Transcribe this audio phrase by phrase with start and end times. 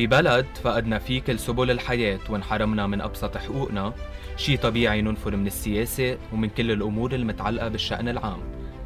[0.00, 3.92] ببلد فقدنا فيه كل سبل الحياة وانحرمنا من أبسط حقوقنا.
[4.36, 8.38] شي طبيعي ننفر من السياسة ومن كل الأمور المتعلقة بالشأن العام.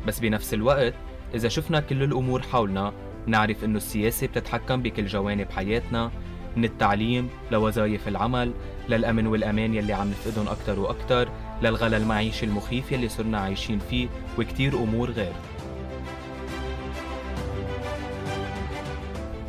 [0.06, 0.94] بس بنفس الوقت
[1.34, 2.92] إذا شفنا كل الأمور حولنا
[3.26, 6.10] نعرف إنه السياسة بتتحكم بكل جوانب حياتنا
[6.56, 8.52] من التعليم لوظائف العمل
[8.88, 11.28] للأمن والأمان يلي عم نفقدهم أكتر وأكتر
[11.62, 15.32] للغلا المعيشي المخيف يلي صرنا عايشين فيه وكتير أمور غير.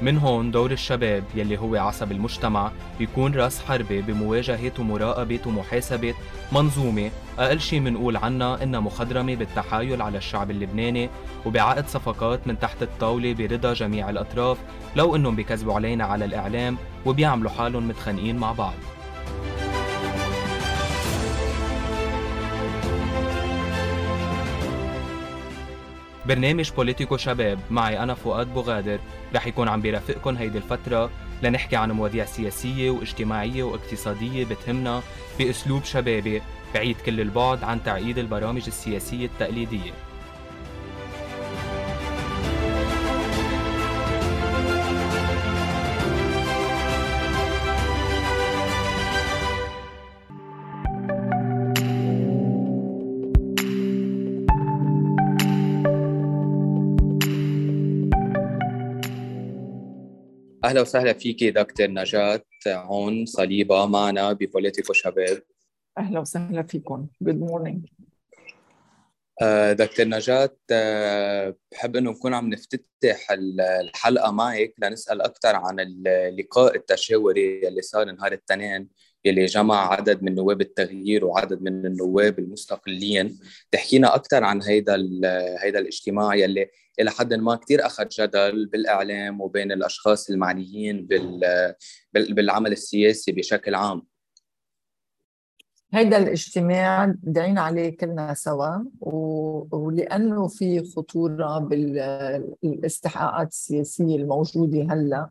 [0.05, 6.13] من هون دور الشباب يلي هو عصب المجتمع بيكون رأس حربة بمواجهة ومراقبة ومحاسبة.
[6.51, 11.09] منظومة أقل شي منقول عنها إنها مخضرمة بالتحايل على الشعب اللبناني
[11.45, 14.57] وبعقد صفقات من تحت الطاولة برضا جميع الأطراف
[14.95, 18.73] لو إنهم بيكذبوا علينا على الإعلام وبيعملوا حالهم متخانقين مع بعض.
[26.27, 27.59] برنامج بوليتيكو شباب.
[27.69, 28.99] معي أنا فؤاد بوغادر.
[29.35, 31.09] رح يكون عم بيرافقكم هيدي الفترة
[31.43, 35.01] لنحكي عن مواضيع سياسية واجتماعية واقتصادية بتهمنا
[35.39, 36.41] بأسلوب شبابي.
[36.73, 39.91] بعيد كل البعد عن تعقيد البرامج السياسية التقليدية.
[60.65, 65.41] أهلا وسهلا فيك دكتور نجاة عون صليبا معنا ببوليتيكو شباب
[65.97, 67.07] أهلا وسهلا فيكم.
[67.21, 67.85] good morning
[69.71, 73.31] دكتور نجاة آه، بحب إنه نكون عم نفتتح
[73.81, 78.89] الحلقة معك لنسأل أكثر عن اللقاء التشاوري اللي صار نهار الاثنين.
[79.25, 83.39] يلي جمع عدد من نواب التغيير وعدد من النواب المستقلين.
[83.71, 84.95] تحكينا أكثر عن هيدا
[85.59, 86.69] هيدا الاجتماع يلي
[86.99, 91.07] إلى حد ما كثير أخذ جدل بالإعلام وبين الأشخاص المعنيين
[92.13, 94.01] بالعمل السياسي بشكل عام.
[95.93, 98.83] هيدا الاجتماع دعينا عليه كلنا سوا
[99.71, 105.29] ولأنه في خطورة بالاستحقاقات السياسية الموجودة هلأ.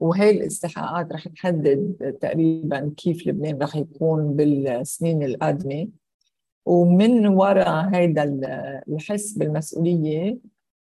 [0.00, 5.88] وهي الاستحقاقات رح تحدد تقريبا كيف لبنان رح يكون بالسنين القادمة.
[6.66, 8.24] ومن وراء هيدا
[8.88, 10.38] الحس بالمسؤولية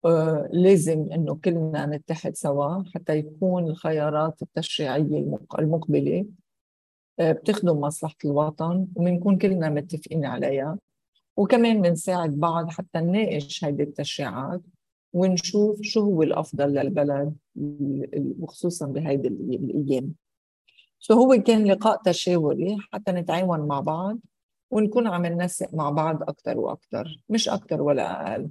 [0.05, 6.25] آه، لازم إنه كلنا نتحد سوا حتى يكون الخيارات التشريعية المقبلة
[7.19, 10.79] آه، بتخدم مصلحة الوطن وبنكون كلنا متفقين عليها.
[11.37, 14.61] وكمان بنساعد بعض حتى نناقش هيدي التشريعات.
[15.17, 17.35] ونشوف شو هو الأفضل للبلد
[18.39, 20.13] وخصوصا بهيدي الأيام.
[20.99, 24.19] سو هو كان لقاء تشاوري حتى نتعاون مع بعض
[24.71, 28.49] ونكون عم ننسق مع بعض أكثر وأكثر مش أكثر ولا أقل.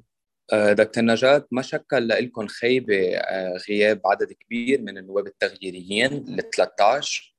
[0.52, 6.42] آه، دكتور نجاة ما شكل لكم خيبة آه، غياب عدد كبير من النواب التغييريين ل
[6.56, 7.36] 13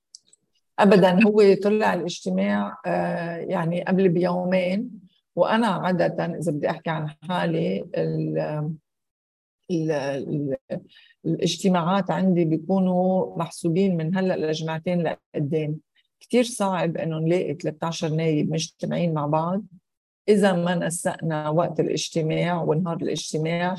[0.79, 4.91] ابدا هو طلع الاجتماع آه، يعني قبل بيومين
[5.35, 7.85] وأنا عادة إذا بدي أحكي عن حالي
[11.25, 15.79] الاجتماعات عندي بيكونوا محسوبين من هلأ لجمعتين لقدام.
[16.19, 19.63] كثير صعب إنه نلاقي 13 نايب مجتمعين مع بعض.
[20.29, 23.75] إذا ما نسقنا وقت الاجتماع ونهار الاجتماع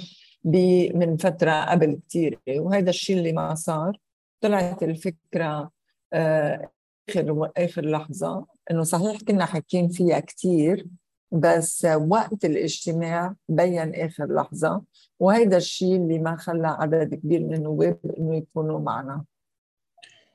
[0.94, 3.99] من فترة قبل كثير وهذا الشيء اللي ما صار.
[4.41, 5.70] طلعت الفكرة
[6.12, 6.70] آه،
[7.09, 10.87] آخر آخر لحظة إنه صحيح كنا حاكين فيها كثير
[11.32, 14.82] بس وقت الاجتماع بين آخر لحظة
[15.20, 19.24] وهيدا الشيء اللي ما خلى عدد كبير من النواب إنه يكونوا معنا.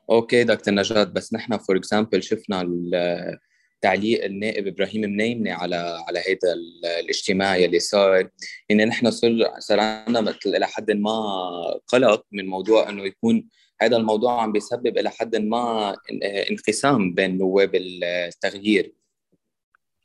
[0.09, 2.63] okay دكتور نجاة بس نحن for example شفنا
[3.81, 5.75] تعليق النائب إبراهيم منيمني على
[6.07, 6.53] على هذا
[6.99, 8.29] الاجتماع يلي صار
[8.69, 11.11] يعني نحن صار صار عندنا مثل إلى حد ما
[11.87, 13.49] قلق من موضوع إنه يكون
[13.81, 15.95] هذا الموضوع عم بيسبب إلى حد ما
[16.51, 18.93] إنقسام بين نواب التغيير.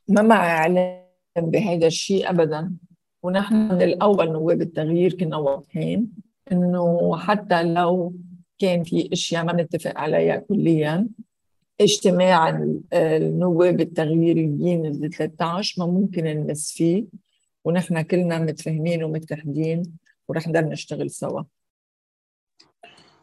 [0.09, 0.99] ما مع إعلام
[1.37, 2.73] بهذا الشيء ابدا.
[3.23, 6.11] ونحن من الأول نواب التغيير كنا واضحين
[6.51, 8.13] إنه حتى لو
[8.59, 11.07] كان في أشياء ما بنتفق عليها كليا
[11.81, 12.49] اجتماع
[12.93, 17.05] النواب التغييريين ال 13 ما ممكن نمس فيه.
[17.65, 19.83] ونحن كلنا متفاهمين ومتحدين
[20.27, 21.39] ورح نضل نشتغل سوا.
[21.39, 21.45] آه،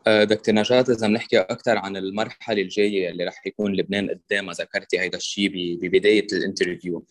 [0.08, 5.19] دكتور نجاة إذا بنحكي أكثر عن المرحلة الجاية اللي رح يكون لبنان قدامها ذكرتي هيدا
[5.19, 5.50] الشيء
[5.82, 7.06] ببداية الانترفيو.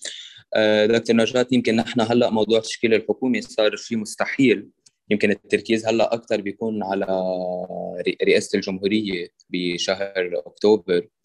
[0.55, 4.67] آه، دكتور نجاة يمكن نحن هلأ موضوع تشكيل الحكومة صار شيء مستحيل.
[5.09, 7.05] يمكن التركيز هلأ أكثر بيكون على
[8.23, 10.97] رئاسة الجمهورية بشهر أكتوبر.
[10.97, 11.24] آه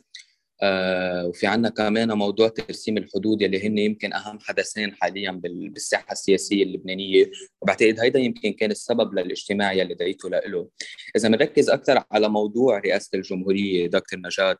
[1.29, 7.31] وفي عنا كمان موضوع ترسيم الحدود يلي هن يمكن أهم حدثين حاليا بالساحة السياسية اللبنانية.
[7.62, 10.69] وبعتقد هيدا يمكن كان السبب للاجتماع يلي دعيته له
[11.17, 14.59] إذا بنركز أكثر على موضوع رئاسة الجمهورية دكتور نجاة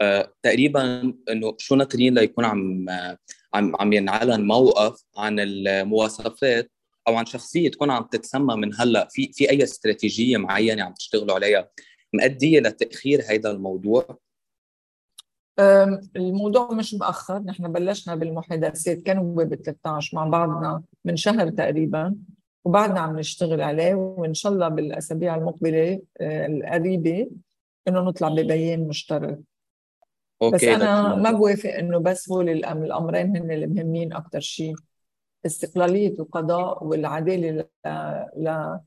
[0.00, 2.86] آه تقريبا إنه شو ناطرين ليكون عم
[3.54, 6.70] عم عم ينعلن موقف عن المواصفات
[7.08, 9.08] أو عن شخصية تكون عم تتسمى من هلأ.
[9.10, 11.68] في في أي استراتيجية معينة عم تشتغلوا عليها؟
[12.14, 14.18] مؤديه لتأخير هذا الموضوع؟
[16.16, 17.38] الموضوع مش مأخر.
[17.38, 22.14] نحن بلشنا بالمحادثات كانوا بال 13 مع بعضنا من شهر تقريبا
[22.64, 27.30] وبعدنا عم نشتغل عليه وإن شاء الله بالأسابيع المقبلة آه، القريبة
[27.88, 29.38] إنه نطلع ببيان مشترك.
[30.42, 34.74] أوكي بس أنا ما بوافق إنه بس هول الأمرين هن المهمين أكثر شيء
[35.46, 37.64] استقلالية القضاء والعدالة
[38.36, 38.78] ل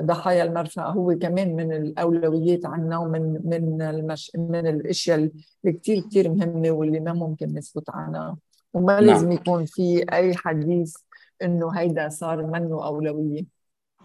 [0.00, 5.32] ضحايا المرفأ هو كمان من الأولويات عنا ومن من المش من الأشياء اللي
[5.78, 8.36] كثير كثير مهمة واللي ما ممكن نسكت عنها.
[8.74, 9.04] وما نعم.
[9.04, 10.94] لازم يكون في أي حديث
[11.42, 13.44] إنه هيدا صار منه أولوية.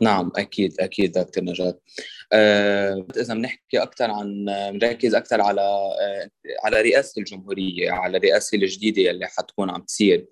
[0.01, 1.79] نعم أكيد أكيد دكتور نجاة.
[2.33, 6.29] آه إذا بنحكي أكثر عن بنركز أكثر على آه
[6.63, 10.19] على رئاسة الجمهورية على الرئاسة الجديدة اللي حتكون عم تصير.
[10.19, 10.27] آه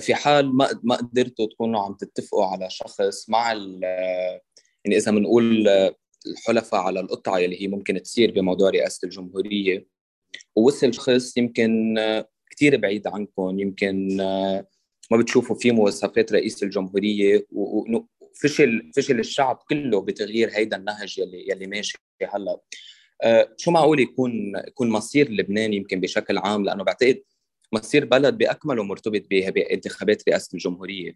[0.00, 5.68] في حال ما ما قدرتوا تكونوا عم تتفقوا على شخص مع يعني إذا بنقول
[6.26, 9.86] الحلفاء على القطعة اللي هي ممكن تصير بموضوع رئاسة الجمهورية
[10.56, 11.98] ووصل شخص يمكن
[12.50, 14.16] كثير بعيد عنكم يمكن
[15.10, 21.66] ما بتشوفوا فيه مواصفات رئيس الجمهورية وفشل فشل الشعب كله بتغيير هيدا النهج يلي يلي
[21.66, 21.98] ماشي
[22.34, 22.60] هلأ.
[23.56, 27.22] شو معقول يكون يكون مصير لبنان يمكن بشكل عام؟ لأنه بعتقد
[27.72, 31.14] مصير بلد باكمله مرتبط بانتخابات رئاسة الجمهورية.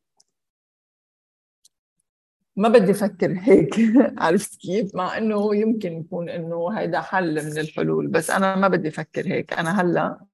[2.57, 3.75] ما بدي أفكر هيك.
[4.19, 8.89] عرفت كيف؟ مع إنه يمكن يكون إنه هيدا حل من الحلول بس أنا ما بدي
[8.89, 9.53] أفكر هيك.
[9.53, 10.27] أنا هلأ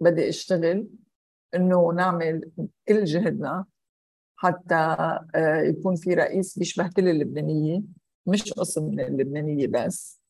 [0.00, 0.88] بدي أشتغل
[1.54, 2.50] إنه نعمل
[2.88, 3.64] كل جهدنا
[4.36, 4.74] حتى
[5.34, 7.82] آه، يكون في رئيس بيشبه كل اللبنانية
[8.26, 10.20] مش قسم من اللبنانية بس.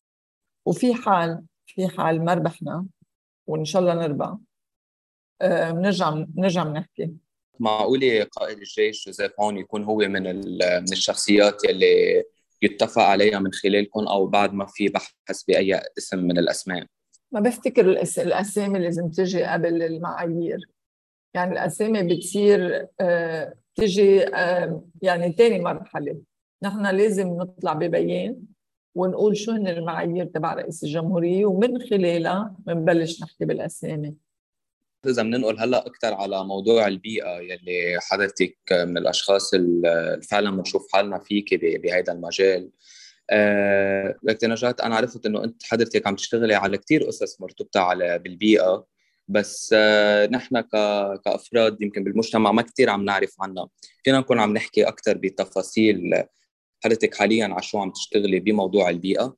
[0.65, 2.85] وفي حال في حال ما ربحنا
[3.47, 4.37] وإن شاء الله نربح.
[5.71, 7.11] بنرجع آه، بنرجع بنحكي.
[7.59, 10.23] معقولة قائد الجيش جوزيف هون يكون هو من
[10.81, 12.23] من الشخصيات يلي
[12.61, 16.85] يتفق عليها من خلالكم أو بعد ما في بحث بأي اسم من الأسماء؟
[17.31, 20.69] ما بفتكر الأسامي لازم تجي قبل المعايير.
[21.33, 24.25] يعني الأسامي بتصير آه، تجي
[25.01, 26.21] يعني ثاني مرحلة.
[26.63, 28.41] نحن لازم نطلع ببيان
[28.95, 34.15] ونقول شو هن المعايير تبع رئيس الجمهورية ومن خلالها بنبلش نحكي بالأسامي.
[35.07, 41.19] إذا بننقل هلأ أكثر على موضوع البيئة يلي حضرتك من الأشخاص اللي فعلا بنشوف حالنا
[41.19, 42.69] فيك بهذا المجال.
[43.29, 48.85] أه نجاة أنا عرفت إنه أنت حضرتك عم تشتغلي على كثير قصص مرتبطة على بالبيئة
[49.27, 50.61] بس أه نحن
[51.25, 53.69] كأفراد يمكن بالمجتمع ما كثير عم نعرف عنها.
[54.03, 56.23] فينا نكون عم نحكي أكثر بتفاصيل
[56.83, 59.23] حضرتك حاليا على شو عم تشتغلي بموضوع البيئة.
[59.23, 59.37] آه،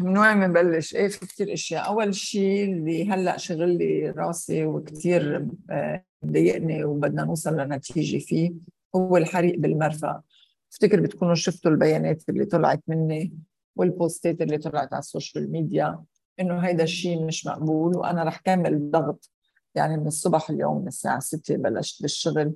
[0.00, 5.48] من وين بنبلش؟ إيه في كثير أشياء، أول شيء اللي هلأ شغل لي راسي وكثير
[5.70, 8.52] آه، مضايقني وبدنا نوصل لنتيجة فيه
[8.96, 10.22] هو الحريق بالمرفأ،
[10.70, 13.32] بفتكر بتكونوا شفتوا البيانات اللي طلعت مني
[13.76, 16.04] والبوستات اللي طلعت على ال social media
[16.40, 19.30] إنه هيدا الشيء مش مقبول وأنا رح كمل ضغط.
[19.74, 22.54] يعني من الصبح اليوم من الساعة 6 بلشت بالشغل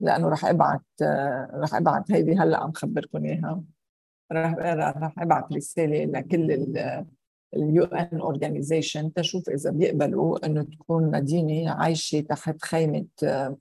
[0.00, 3.62] لأنه رح أبعت آه، رح أبعت هيدي هلأ عم خبركم إياها.
[4.34, 4.54] راح
[4.98, 6.50] راح ابعث رسالة لكل
[7.56, 13.56] ال UN organization تشوف إذا بيقبلوا إنه تكون مدينة عايشة تحت خيمة آه،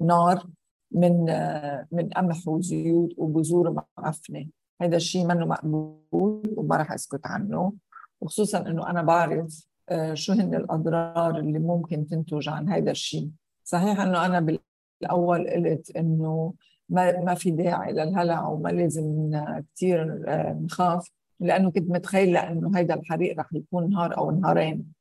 [0.00, 0.46] نار
[0.90, 4.46] من آه، من قمح وزيوت وبذور معفنه
[4.82, 7.72] هذا الشيء منه مقبول وما راح أسكت عنه.
[8.20, 13.30] وخصوصا إنه أنا بعرف آه، شو هن الأضرار اللي ممكن تنتج عن هذا الشيء
[13.64, 14.58] صحيح إنه أنا
[15.00, 16.54] بالأول قلت إنه
[16.88, 19.30] ما ما في داعي للهلع وما لازم
[19.74, 24.92] كثير آه، نخاف لأنه كنت متخيله انه هيدا الحريق رح يكون نهار أو نهارين.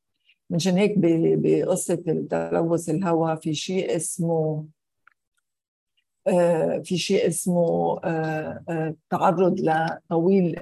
[0.49, 0.93] منشان هيك
[1.37, 1.95] بقصة
[2.29, 4.65] تلوث الهواء في شيء اسمه
[6.27, 10.55] آه، في شيء اسمه آه، تعرض لطويل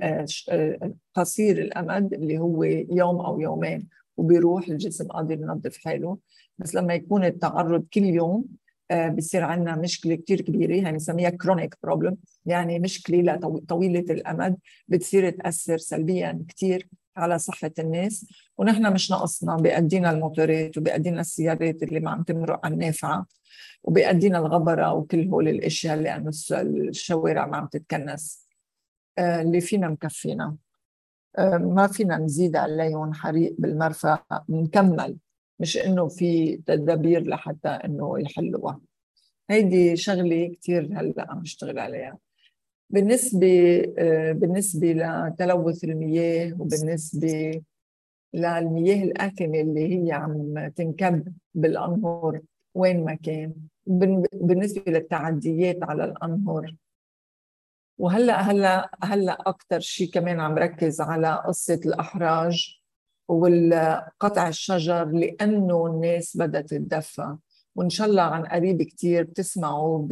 [1.13, 3.87] قصير الأمد اللي هو يوم أو يومين
[4.17, 6.17] وبيروح الجسم قادر ينظف حاله.
[6.57, 8.45] بس لما يكون التعرض كل يوم
[8.93, 13.35] بصير عندنا مشكلة كثير كبيرة يعني نسميها chronic problem يعني مشكلة
[13.69, 14.57] طويلة الأمد
[14.87, 18.25] بتصير تأثر سلبيا كثير على صحة الناس.
[18.57, 23.25] ونحن مش ناقصنا بيأدينا الموتورات وبيأدينا السيارات اللي ما عم تمرق على النافعة
[23.83, 26.31] وبيأدينا الغبرة وكل هول الأشياء اللي
[26.89, 28.47] الشوارع ما عم تتكنس.
[29.17, 30.55] آه، اللي فينا مكفينا.
[31.53, 34.19] ما فينا نزيد عليهم حريق بالمرفأ
[34.49, 35.17] نكمل.
[35.59, 38.81] مش إنه في تدابير لحتى إنه يحلوها.
[39.49, 42.17] هيدي شغلة كثير هلأ عم بشتغل عليها.
[42.89, 43.81] بالنسبة
[44.31, 47.61] بالنسبة لتلوث المياه وبالنسبة
[48.33, 52.41] للمياه الآثمة اللي هي عم تنكب بالأنهر
[52.73, 53.53] وين ما كان
[54.33, 56.75] بالنسبة للتعديات على الأنهر
[57.97, 62.82] وهلأ هلأ هلأ أكثر شيء كمان عم ركز على قصة الأحراج.
[63.33, 67.35] والقطع الشجر لأنه الناس بدها تتدفى
[67.75, 70.07] وإن شاء الله عن قريب كثير بتسمعوا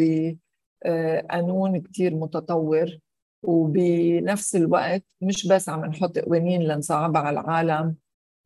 [0.85, 2.97] بقانون كثير متطور.
[3.43, 7.95] وبنفس الوقت مش بس عم نحط قوانين لنصعبها على العالم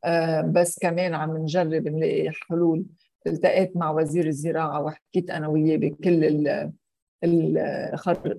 [0.06, 2.86] آه، بس كمان عم نجرب نلاقي حلول.
[3.28, 6.24] التقيت مع وزير الزراعة وحكيت أنا وياه بكل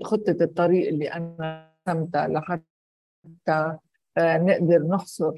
[0.03, 3.79] خطة الطريق اللي أنا رسمتها لحتى
[4.19, 5.33] آه، نقدر نحصر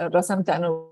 [0.00, 0.84] رسمت أنا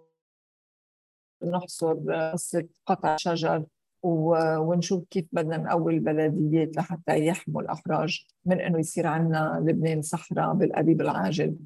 [1.43, 1.95] نحصر
[2.33, 3.65] قصة قطع شجر
[4.03, 11.01] ونشوف كيف بدنا نقوي البلديات لحتى يحموا الأحراج من إنه يصير عندنا لبنان صحراء بالقريب
[11.01, 11.57] العاجل.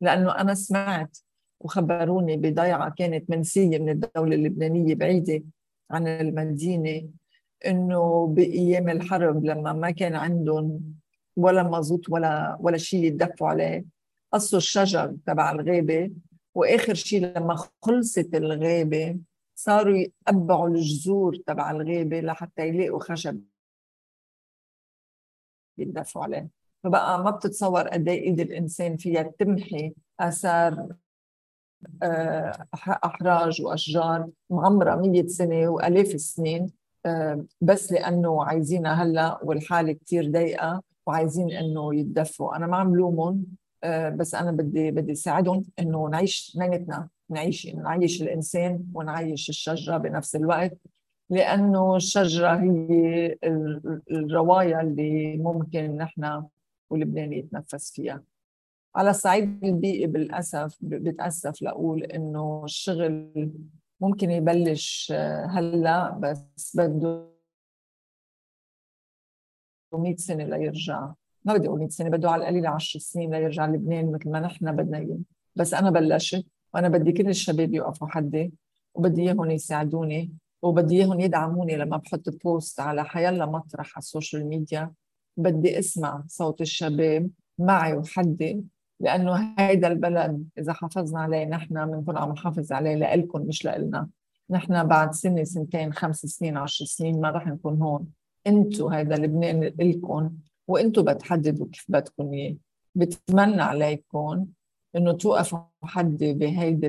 [0.00, 1.18] لأنه أنا سمعت
[1.60, 5.42] وخبروني بضيعة كانت منسية من الدولة اللبنانية بعيدة
[5.90, 7.08] عن المدينة
[7.66, 10.80] إنه بأيام الحرب لما ما كان عندهم
[11.36, 13.84] ولا مازوت ولا ولا شيء يتدفوا عليه
[14.32, 16.10] قصوا الشجر تبع الغابة
[16.54, 19.18] وآخر شيء لما خلصت الغابة
[19.54, 23.40] صاروا يقبعوا الجذور تبع الغابة لحتى يلاقوا خشب
[25.78, 26.48] يتدفوا عليه.
[26.84, 30.88] فبقى ما بتتصور قد إيه إيد الإنسان فيها تمحي آثار
[32.02, 32.66] آه،
[33.04, 36.70] أحراج وأشجار معمره 100 سنة وألاف السنين
[37.06, 42.56] آه، بس لأنه عايزينها هلأ والحالة كثير ضيقة وعايزين إنه يتدفوا.
[42.56, 43.46] أنا ما عم لومهم.
[44.16, 50.78] بس أنا بدي بدي ساعدهم إنه نعيش اثنيناتنا نعيش نعيش الإنسان ونعيش الشجرة بنفس الوقت
[51.30, 53.38] لأنه الشجرة هي
[54.10, 56.44] الروايه اللي ممكن نحن
[56.90, 58.22] ولبنان يتنفس فيها.
[58.96, 63.30] على الصعيد البيئي بالأسف بتأسف لأقول إنه الشغل
[64.00, 67.26] ممكن يبلش آه، هلأ بس بده
[69.94, 71.12] 100 سنة ليرجع.
[71.44, 74.76] ما بدي أقول 100 سنة بده على القليل 10 سنين ليرجع لبنان مثل ما نحن
[74.76, 75.18] بدنا إياه.
[75.56, 78.52] بس أنا بلشت وأنا بدي كل الشباب يوقفوا حدي
[78.94, 80.32] وبدي إياهم يساعدوني
[80.62, 84.92] وبدي إياهم يدعموني لما بحط post على حيلا مطرح على ال social media.
[85.36, 88.64] بدي أسمع صوت الشباب معي وحدي
[89.00, 94.08] لأنه هيدا البلد إذا حافظنا عليه نحن بنكون عم نحافظ عليه لإلكم مش لإلنا.
[94.50, 98.06] نحن بعد سنة سنتين خمس سنين عشر سنين ما رح نكون هون.
[98.46, 100.30] انتو هيدا لبنان إلكم
[100.70, 102.56] وانتو بتحددوا كيف بدكم إياه.
[102.94, 104.46] بتمنى عليكم
[104.96, 106.86] إنه توقفوا حدي بهيدي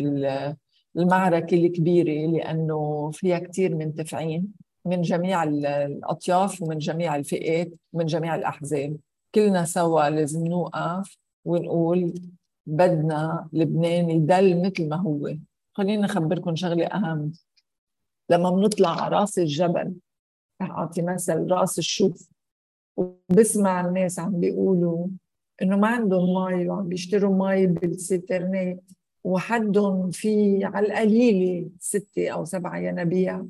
[0.95, 4.47] المعركة الكبيرة لأنه فيها كثير منتفعين
[4.85, 8.97] من جميع الأطياف ومن جميع الفئات ومن جميع الأحزاب.
[9.35, 12.13] كلنا سوا لازم نوقف ونقول
[12.65, 15.33] بدنا لبنان يضل مثل ما هو.
[15.73, 17.31] خليني أخبركم شغلة أهم.
[18.29, 19.93] لما بنطلع على رأس الجبل
[20.61, 22.29] رح أعطي مثل رأس الشوف.
[22.97, 25.07] وبسمع الناس عم بيقولوا
[25.61, 28.83] إنه ما عندهم مي وعم بيشتروا مي بالسيترنات
[29.23, 33.45] وحدهم في على القليلة ستة أو سبعة ينابيع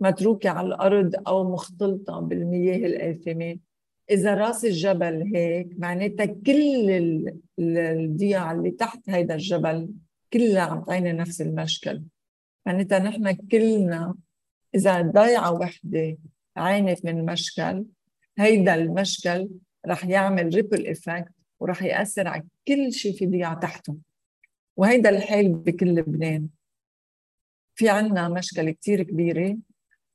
[0.00, 3.58] متروكة على الأرض أو مختلطة بالمياه الآثمة.
[4.10, 7.24] إذا رأس الجبل هيك معناتها كل
[7.58, 9.88] الضياع اللي تحت هيدا الجبل
[10.32, 12.02] كلها عم تعينا نفس المشكل.
[12.66, 14.14] معناتها نحن كلنا
[14.74, 16.18] إذا ضيعة وحدة
[16.56, 17.84] عانت من مشكل
[18.40, 19.48] هيدا المشكل
[19.86, 23.96] رح يعمل ripple effect ورح يأثر على كل شيء في ضياع تحته.
[24.76, 26.48] وهيدا الحال بكل لبنان.
[27.74, 29.56] في عنا مشكلة كتير كبيرة.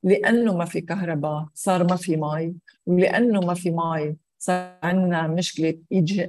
[0.03, 2.55] لأنه ما في كهرباء صار ما في مي.
[2.85, 5.79] ولأنه ما في مي صار عندنا مشكلة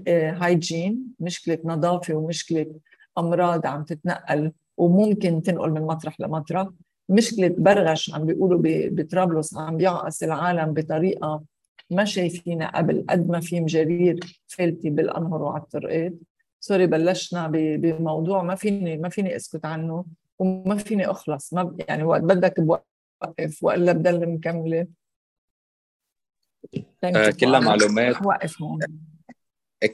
[0.08, 2.80] hygiene مشكلة نظافة ومشكلة
[3.18, 6.68] أمراض عم تتنقل وممكن تنقل من مطرح لمطرح.
[7.08, 11.42] مشكلة برغش عم بيقولوا بطرابلس عم بيعقص العالم بطريقة
[11.90, 16.12] ما شايفينها قبل قد ما في مجارير فالتي بالانهر وعلى الطرقات
[16.60, 20.04] sorry بلشنا بموضوع ما فيني ما فيني أسكت عنه
[20.38, 21.54] وما فيني أخلص.
[21.54, 22.86] ما يعني وقت بدك بوقت
[23.22, 24.86] وقف وإلا بضل مكملة.
[27.04, 28.26] آه كلها معلومات.
[28.26, 28.78] وقف هون.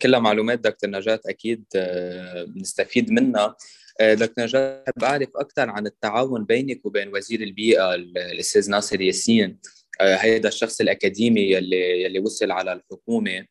[0.02, 3.56] كلها معلومات دكتور نجاة أكيد آه، بنستفيد منها.
[4.00, 9.50] آه، دكتور نجاة بحب أعرف أكثر عن التعاون بينك وبين وزير البيئة الأستاذ ناصر ياسين.
[9.50, 13.47] آه، هيدا الشخص الأكاديمي يلي يلي وصل على الحكومة.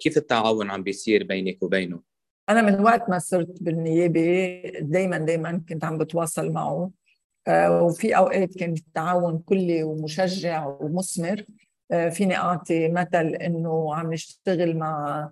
[0.00, 2.00] كيف التعاون عم بيصير بينك وبينه؟
[2.48, 6.90] أنا من وقت ما صرت بالنيابة دائما دائما كنت عم بتواصل معه.
[7.48, 11.44] آه، وفي أوقات كان التعاون كلي ومشجع ومثمر.
[11.92, 15.30] آه، فيني اعطي مثل إنه عم نشتغل مع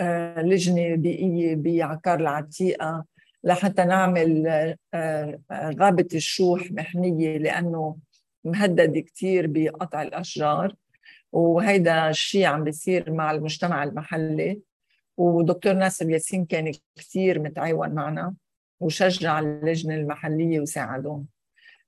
[0.00, 3.04] آه، لجنة بيئية بعكار العتيقة
[3.44, 4.46] لحتى نعمل
[5.54, 7.96] غابة الشوح محمية لأنه
[8.44, 10.74] مهدد كثير بقطع الأشجار
[11.32, 14.60] وهيدا الشيء عم بيصير مع المجتمع المحلي.
[15.16, 18.34] ودكتور ناصر ياسين كان كثير متعاون معنا
[18.80, 21.26] وشجع اللجنة المحلية وساعدهم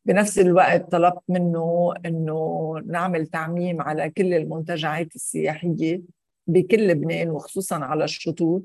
[0.04, 6.02] بنفس الوقت طلبت منه إنه نعمل تعميم على كل المنتجعات السياحية
[6.46, 8.62] بكل لبنان وخصوصا على الشطوط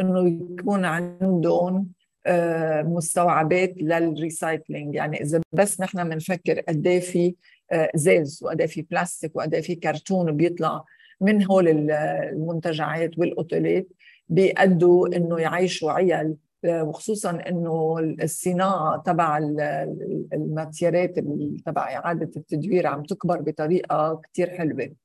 [0.00, 1.88] إنه يكون عندهم
[2.82, 7.34] مستوعبات لل recycling يعني إذا بس نحن بنفكر قد إيه في
[7.72, 10.84] آه، ازاز وقد إيه في بلاستيك وقد إيه في كرتون بيطلع
[11.20, 13.88] من هول المنتجعات والأوتيلات
[14.28, 19.38] بيأدوا إنه يعيشوا عيال وخصوصا إنه الصناعة تبع
[20.32, 21.18] الماتيرات
[21.66, 24.82] تبع إعادة التدوير عم تكبر بطريقة كثير حلوة.
[24.82, 25.01] آه،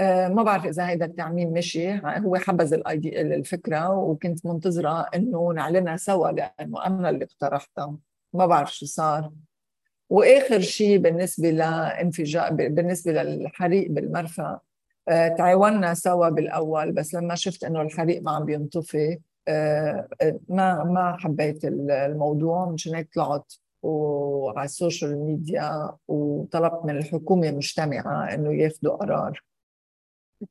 [0.00, 2.00] ما بعرف إذا هيدا التعميم مشي.
[2.04, 7.96] هو حبز الفكرة وكنت منتظرة إنه نعلنها سوا لأنه أنا اللي اقترحتها.
[8.32, 9.32] ما بعرف شو صار.
[10.10, 14.60] وآخر شيء بالنسبة لانفجار بالنسبة للحريق بالمرفأ
[15.08, 20.08] آه، تعاوننا سوا بالأول بس لما شفت إنه الحريق ما عم بينطفي آه،
[20.48, 22.70] ما ما حبيت الموضوع.
[22.70, 29.42] مشان هيك طلعت وعلى السوشيال ميديا وطلبت من الحكومة مجتمعه إنه ياخذوا قرار.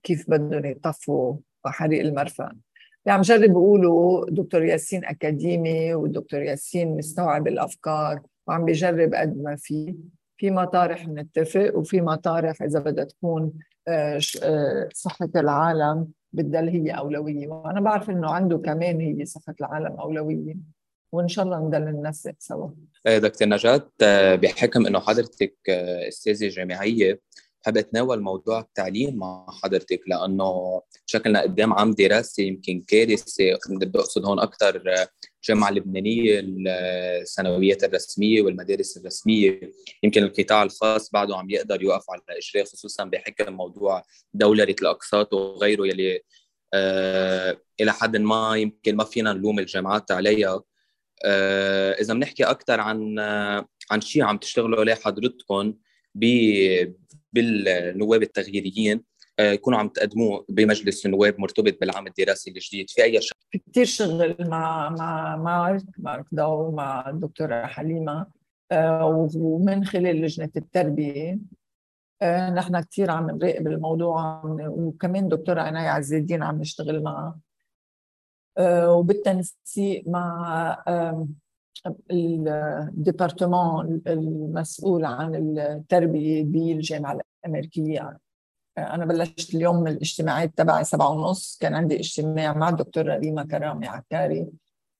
[0.04, 1.36] كيف بدهم يطفوا
[1.66, 2.46] حريق المرفأ.
[2.46, 9.56] اللي عم جرب اقوله دكتور ياسين أكاديمي ودكتور ياسين مستوعب الأفكار وعم بيجرب قد ما
[9.56, 9.96] في.
[10.38, 13.54] في مطارح بنتفق وفي مطارح إذا بدها تكون
[13.88, 17.48] آه، آه، صحة العالم بتضل هي أولوية.
[17.48, 20.56] وأنا بعرف إنه عنده كمان هي صحة العالم أولوية.
[21.12, 22.70] وإن شاء الله نضل ننسق سوا.
[23.08, 23.90] آه، دكتور نجاة
[24.36, 25.56] بحكم إنه حضرتك
[26.08, 27.20] أستاذة جامعية
[27.63, 33.53] بحب اتناول موضوع التعليم مع حضرتك لأنه شكلنا قدام عام دراسي يمكن كارثة.
[33.96, 34.83] أقصد هون أكثر
[35.42, 36.42] الجامعة اللبنانيه
[37.22, 39.72] الثانويات الرسمية والمدارس الرسمية.
[40.03, 45.88] يمكن القطاع الخاص بعده عم يقدر يوقف على اجريه خصوصا بحكم موضوع دولره الأقساط وغيره
[45.88, 46.22] يلي
[46.74, 50.64] آه إلى حد ما يمكن ما فينا نلوم الجامعات عليها.
[51.25, 55.74] آه إذا بنحكي أكثر عن آه عن شيء عم تشتغلوا عليه حضرتكم
[57.33, 59.03] بالنواب التغييريين
[59.39, 62.89] آه، يكونوا عم تقدموه بمجلس النواب مرتبط بالعام الدراسي الجديد.
[62.89, 68.27] في أي شيء في كثير شغل مع مع مارك مارك داو مع الدكتوره حليمة
[68.72, 71.39] آه، ومن خلال لجنة التربية.
[72.22, 77.39] آه، نحن كثير عم نراقب الموضوع وكمان دكتورة عناية عز الدين عم نشتغل معها.
[78.59, 80.83] وبالتنسيق مع
[82.12, 88.20] الديبارتمون المسؤول عن التربية بالجامعة الأمريكية.
[88.77, 91.57] أنا بلشت اليوم الاجتماعات تبعي سبعة ونص.
[91.62, 94.48] كان عندي اجتماع مع الدكتورة ريما كرامي عكاري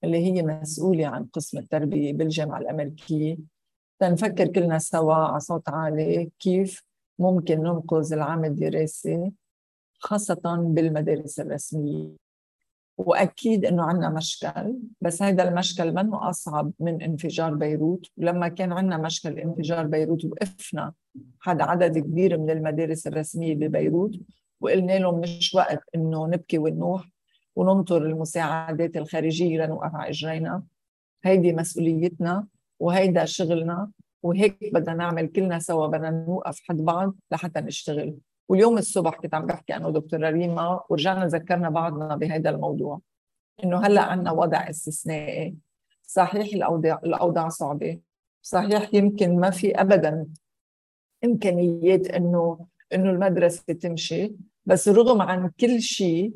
[0.04, 3.38] اللي هي مسؤولة عن قسم التربية بالجامعة الأمريكية.
[4.00, 6.84] تنفكر كلنا سوا على صوت عالي كيف
[7.20, 9.32] ممكن ننقذ العام الدراسي
[10.00, 12.23] خاصة بالمدارس الرسمية.
[12.98, 18.98] وأكيد إنه عندنا مشكل بس هذا المشكل منه أصعب من انفجار بيروت؟ ولما كان عندنا
[18.98, 20.94] مشكل انفجار بيروت وقفنا
[21.40, 24.12] حد عدد كبير من المدارس الرسمية ببيروت
[24.62, 27.10] وقلنا لهم مش وقت إنه نبكي ونوح
[27.56, 30.64] وننطر المساعدات الخارجية لنوقف على إجرينا.
[31.24, 32.48] هيدي مسؤوليتنا
[32.80, 33.92] وهيدا شغلنا
[34.24, 38.16] وهيك بدنا نعمل كلنا سوا بدنا نوقف حد بعض لحتى نشتغل.
[38.50, 43.00] واليوم الصبح كنت عم بحكي أنا ودكتوره ريما ورجعنا ذكرنا بعضنا بهذا الموضوع
[43.64, 45.56] إنه هلأ عندنا وضع استثنائي.
[46.02, 48.00] صحيح الاوضاع الأوضاع صعبة.
[48.42, 50.28] صحيح يمكن ما في ابدا
[51.26, 54.34] إمكانيات انه إنه المدرسة تمشي
[54.66, 56.34] بس رغم عن كل شيء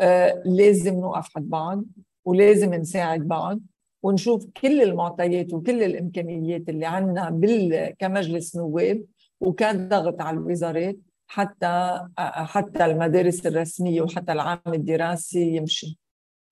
[0.00, 1.84] آه لازم نوقف حد بعض
[2.24, 3.60] ولازم نساعد بعض
[4.02, 9.04] ونشوف كل المعطيات وكل الإمكانيات اللي عندنا كمجلس نواب
[9.40, 10.96] وكان ضغط على الوزارات
[11.32, 15.98] حتى حتى المدارس الرسمية وحتى العام الدراسي يمشي.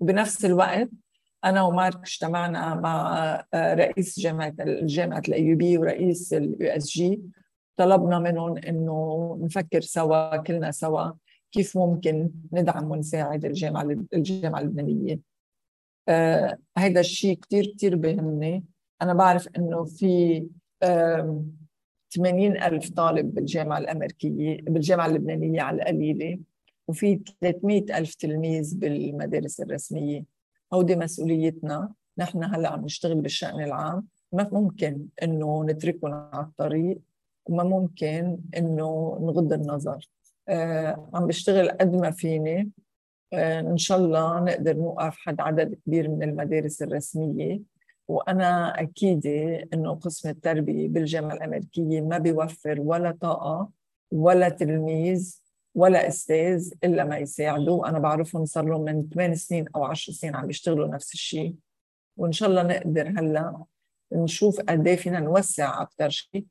[0.01, 0.89] وبنفس الوقت
[1.45, 7.21] أنا ومارك اجتمعنا مع رئيس جامعة جامعة ال AUB ورئيس ال USJ
[7.77, 11.13] طلبنا منهم إنه نفكر سوا كلنا سوا
[11.53, 13.83] كيف ممكن ندعم ونساعد الجامعة
[14.15, 15.19] الجامعة اللبنانية.
[16.79, 18.65] هيدا الشيء كثير كثير بيهمني
[19.03, 20.47] أنا بعرف إنه في
[22.11, 26.39] 80 ألف طالب بالجامعة الأمريكية بالجامعة اللبنانية على القليلة
[26.89, 30.25] وفي 300 ألف تلميذ بالمدارس الرسمية.
[30.73, 34.07] هودي مسؤوليتنا نحن هلأ عم نشتغل بالشأن العام.
[34.33, 36.99] ما ممكن إنه نتركهم على الطريق
[37.47, 40.09] وما ممكن إنه نغض النظر.
[40.49, 42.71] آه عم بشتغل قد ما فيني.
[43.33, 47.61] آه إن شاء الله نقدر نوقف حد عدد كبير من المدارس الرسمية.
[48.09, 53.71] وأنا أكيدة إنه قسم التربية بالجامعة الأمريكية ما بيوفر ولا طاقة
[54.13, 55.41] ولا تلميذ
[55.75, 57.89] ولا أستاذ إلا ما يساعدوا.
[57.89, 61.55] أنا بعرفهم صار لهم من 8 سنين أو 10 سنين عم يشتغلوا نفس الشيء.
[62.17, 63.65] وإن شاء الله نقدر هلأ
[64.13, 66.45] نشوف قد إيه فينا نوسع أكثر شيء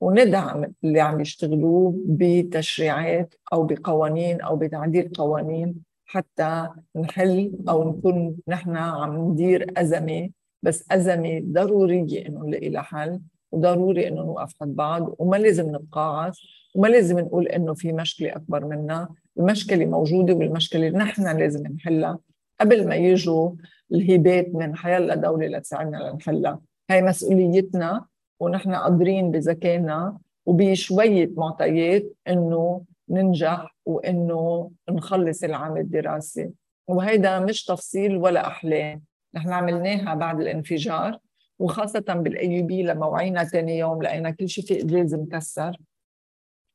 [0.00, 5.74] وندعم اللي عم يشتغلوه بتشريعات أو بقوانين أو بتعديل قوانين
[6.06, 10.30] حتى نحل أو نكون نحن عم ندير أزمة
[10.62, 13.20] بس أزمة ضرورية إنه نلاقي لها حل
[13.52, 16.40] وضروري إنه نوقف حد بعض وما لازم نتقاعس
[16.74, 19.08] وما لازم نقول إنه في مشكلة أكبر منا.
[19.38, 22.18] المشكلة موجودة والمشكلة نحن لازم نحلها.
[22.60, 23.50] قبل ما يجوا
[23.92, 26.60] الهبات من حيلا دولة لتساعدنا لنحلها.
[26.90, 28.04] هاي مسؤوليتنا
[28.40, 36.50] ونحن قادرين بذكائنا وبشوية معطيات إنه ننجح وإنه نخلص العام الدراسي.
[36.88, 39.02] وهيدا مش تفصيل ولا أحلام.
[39.34, 41.18] نحن عملناها بعد الانفجار
[41.58, 45.76] وخاصة بال AUB لما وعينا ثاني يوم لقينا كل شيء في ازاز مكسر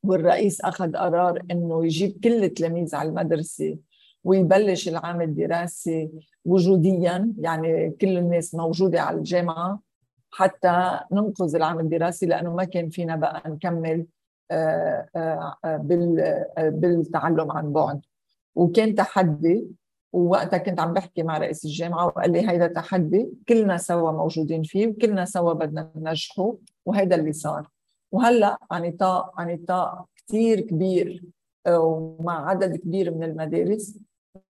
[0.03, 3.77] والرئيس أخذ قرار إنه يجيب كل التلاميذ على المدرسة
[4.23, 6.09] ويبلش العام الدراسي
[6.45, 9.81] وجوديا يعني كل الناس موجودة على الجامعة
[10.31, 14.05] حتى ننقذ العام الدراسي لأنه ما كان فينا بقى نكمل
[14.51, 15.77] آه، آه، آه،
[16.57, 18.01] بالتعلم عن بعد.
[18.55, 19.67] وكان تحدي
[20.13, 24.87] ووقتها كنت عم بحكي مع رئيس الجامعة وقال لي هيدا تحدي كلنا سوا موجودين فيه
[24.87, 27.69] وكلنا سوا بدنا ننجحه وهيدا اللي صار.
[28.11, 31.23] وهلأ عن نطاق عن نطاق كثير كبير
[31.69, 33.97] ومع عدد كبير من المدارس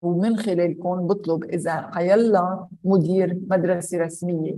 [0.02, 4.56] ومن خلالكم بطلب إذا حيلا مدير مدرسة رسمية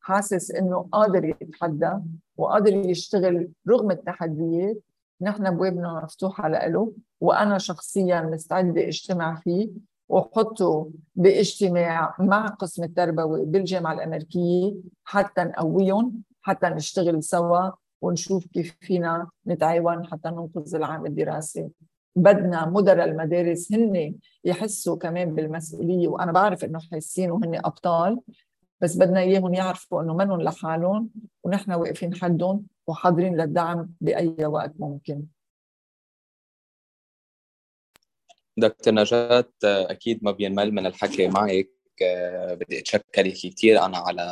[0.00, 1.92] حاسس إنه قادر يتحدى
[2.36, 4.78] وقادر يشتغل رغم التحديات
[5.20, 9.68] نحن أبوابنا مفتوحة له وأنا شخصيا مستعدة أجتمع فيه
[10.08, 17.70] وحطه باجتماع مع قسم التربوي بالجامعة الأمريكية حتى نقويهم حتى نشتغل سوا
[18.02, 21.68] ونشوف كيف فينا نتعاون حتى ننقذ العام الدراسي.
[22.16, 28.20] بدنا مدراء المدارس هن يحسوا كمان بالمسؤولية وأنا بعرف إنه حاسين وهن أبطال
[28.80, 31.10] بس بدنا إياهم يعرفوا إنه منهم لحالهم
[31.44, 35.22] ونحن واقفين حدهم وحاضرين للدعم بأي وقت ممكن.
[38.58, 41.68] دكتور نجاة أكيد ما بينمل من الحكي معك.
[42.50, 44.22] بدي اتشكرك كثير أنا على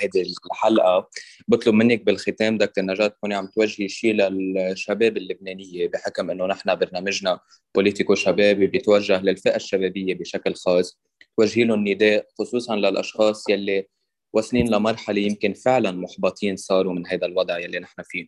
[0.00, 1.08] هذه الحلقة
[1.48, 7.40] بطلب منك بالختام دكتور نجاة تكوني عم توجهي شيء للشباب اللبنانية بحكم إنه نحن برنامجنا
[7.74, 11.00] بوليتيكو شبابي بيتوجه للفئة الشبابية بشكل خاص.
[11.36, 13.86] توجهي لهم نداء خصوصا للأشخاص يلي
[14.32, 18.26] واصلين لمرحلة يمكن فعلا محبطين صاروا من هذا الوضع يلي نحن فيه.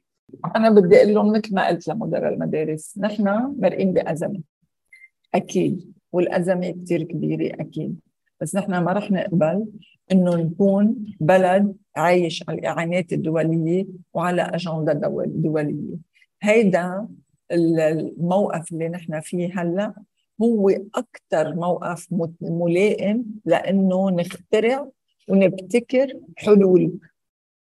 [0.57, 4.41] أنا بدي أقول لهم مثل ما قلت لمدراء المدارس نحن مرقين بأزمة.
[5.35, 8.01] أكيد والأزمة كثير كبيرة أكيد.
[8.41, 9.67] بس نحن ما رح نقبل
[10.13, 14.93] إنه نكون بلد عايش على الإعانات الدولية وعلى أجندة
[15.27, 15.97] دولية.
[16.43, 17.09] هيدا
[17.53, 19.95] الموقف اللي نحن فيه هلأ
[20.43, 22.07] هو أكثر موقف
[22.41, 24.89] ملائم لإنه نخترع
[25.29, 26.99] ونبتكر حلول.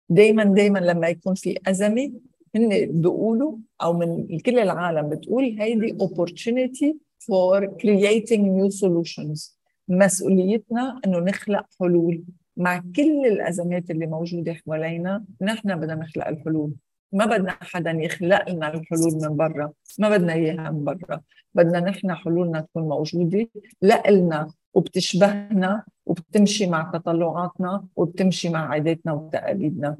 [0.09, 2.12] دائما دائما لما يكون في أزمة
[2.55, 2.69] هن
[3.01, 9.58] بيقولوا أو من كل العالم بتقول هيدي opportunity for creating new solutions.
[9.88, 12.22] مسؤوليتنا إنه نخلق حلول.
[12.56, 16.72] مع كل الأزمات اللي موجودة حوالينا نحن بدنا نخلق الحلول.
[17.12, 19.72] ما بدنا حدا يخلق لنا الحلول من برا.
[19.98, 21.20] ما بدنا إياها من برا.
[21.54, 23.48] بدنا نحن حلولنا تكون موجودة
[23.82, 29.96] لنا وبتشبهنا وبتمشي مع تطلعاتنا وبتمشي مع عاداتنا وتقاليدنا.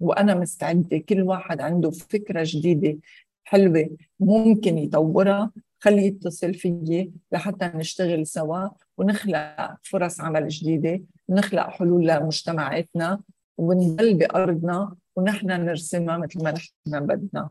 [0.00, 2.98] وأنا مستعدة كل واحد عنده فكرة جديدة
[3.44, 5.50] حلوة ممكن يطورها
[5.86, 8.68] خليه يتصل فيي لحتى نشتغل سوا
[8.98, 13.20] ونخلق فرص عمل جديدة ونخلق حلول لمجتمعاتنا
[13.58, 17.50] ونضل بأرضنا ونحن نرسمها مثل ما نحن بدنا.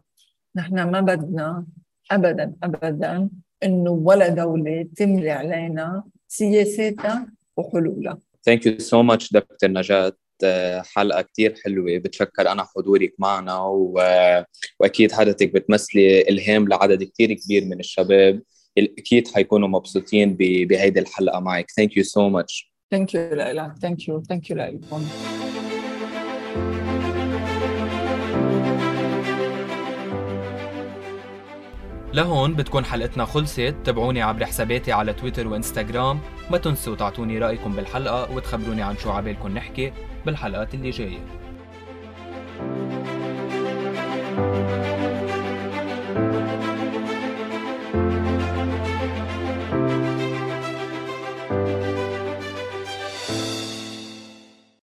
[0.55, 1.65] نحن ما بدنا
[2.11, 3.29] ابدا ابدا
[3.63, 8.17] إنه ولا دولة تملي علينا سياساتها وحلولها.
[8.43, 10.13] thank you so much دكتور نجاة
[10.95, 13.93] حلقة كتير حلوة بتشكر أنا حضورك معنا و...
[14.79, 18.41] وأكيد حضرتك بتمثلي إلهام لعدد كتير كبير من الشباب.
[18.77, 20.37] أكيد حيكونوا مبسوطين ب...
[20.37, 21.71] بهيدي الحلقة معك.
[21.71, 25.05] thank you so much thank you لك thank you thank you لكم
[32.13, 33.75] لهون بتكون حلقتنا خلصت.
[33.85, 36.19] تابعوني عبر حساباتي على تويتر وإنستغرام.
[36.51, 39.93] ما تنسوا تعطوني رأيكم بالحلقة وتخبروني عن شو عبالكم نحكي.
[40.25, 41.19] بالحلقات اللي جاية.
[46.15, 46.54] thank you